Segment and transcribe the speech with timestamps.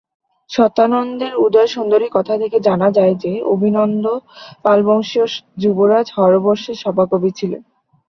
[0.49, 4.05] শতানন্দের উদয়সুন্দরীকথা থেকে জানা যায় যে, অভিনন্দ
[4.63, 5.25] পালবংশীয়
[5.57, 7.61] যুবরাজ হরবর্ষের সভাকবি ছিলেন।